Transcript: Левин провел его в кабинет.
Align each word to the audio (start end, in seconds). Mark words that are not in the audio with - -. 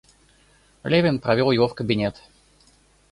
Левин 0.83 1.19
провел 1.19 1.51
его 1.51 1.67
в 1.67 1.75
кабинет. 1.75 2.19